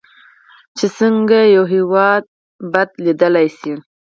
[0.77, 2.23] چې څنګه یو هیواد
[2.73, 3.73] بدلیدلی شي.